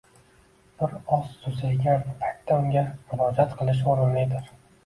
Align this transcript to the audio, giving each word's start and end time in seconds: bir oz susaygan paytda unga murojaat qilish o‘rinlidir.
bir 0.79 0.95
oz 1.17 1.27
susaygan 1.43 2.07
paytda 2.23 2.57
unga 2.65 2.83
murojaat 3.13 3.55
qilish 3.63 3.87
o‘rinlidir. 3.93 4.53